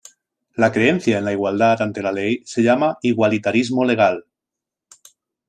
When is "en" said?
1.19-1.25